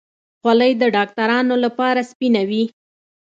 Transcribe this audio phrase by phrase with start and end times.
[0.41, 2.63] خولۍ د ډاکترانو لپاره سپینه وي.